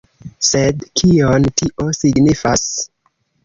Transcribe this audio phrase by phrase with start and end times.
[0.47, 2.69] Sed kion tio signifas?